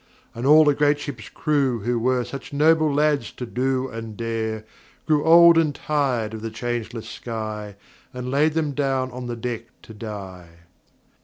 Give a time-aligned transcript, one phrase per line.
[0.33, 4.65] And all the great ship's crew who were Such noble lads to do and dare
[5.05, 7.75] Grew old and tired of the changeless sky
[8.11, 10.49] And laid them down on the deck to die.